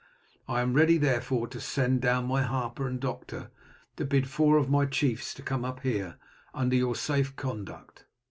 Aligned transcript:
I 0.47 0.61
am 0.61 0.73
ready, 0.73 0.97
therefore, 0.97 1.45
to 1.49 1.61
send 1.61 2.01
down 2.01 2.25
my 2.25 2.41
harper 2.41 2.87
and 2.87 2.99
doctor 2.99 3.51
to 3.97 4.03
bid 4.03 4.27
four 4.27 4.57
of 4.57 4.67
my 4.67 4.87
chiefs 4.87 5.35
come 5.45 5.63
up 5.63 5.81
here, 5.81 6.15
under 6.55 6.75
your 6.75 6.95
safe 6.95 7.35
conduct. 7.35 8.05